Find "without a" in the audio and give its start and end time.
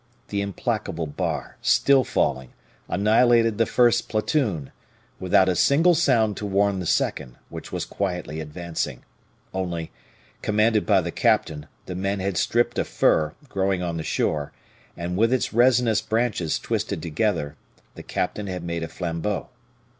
5.19-5.55